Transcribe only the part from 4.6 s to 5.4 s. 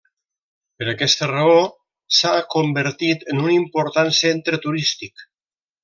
turístic.